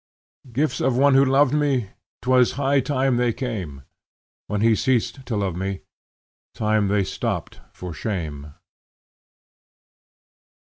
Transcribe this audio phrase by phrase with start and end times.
[0.51, 1.91] Gifts of one who loved me,
[2.23, 3.83] 'T was high time they came;
[4.47, 5.81] When he ceased to love me,
[6.55, 8.55] Time they stopped for shame.